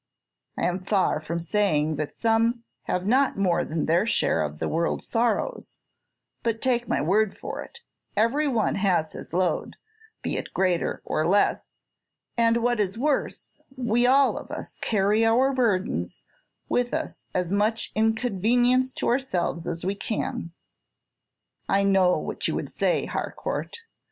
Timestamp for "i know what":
21.69-22.47